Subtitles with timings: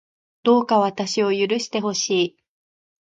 [0.41, 2.37] どうか私を許してほしい